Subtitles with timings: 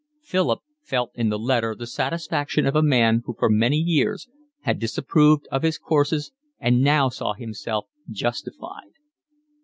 [0.23, 4.27] Philip felt in the letter the satisfaction of a man who for many years
[4.61, 8.93] had disapproved of his courses and now saw himself justified.